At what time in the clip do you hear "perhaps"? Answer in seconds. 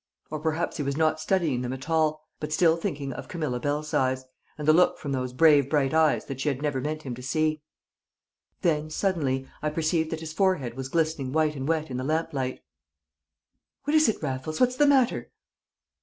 0.39-0.77